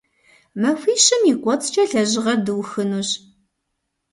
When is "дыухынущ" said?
2.45-3.09